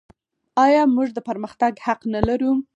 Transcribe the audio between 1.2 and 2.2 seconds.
پرمختګ حق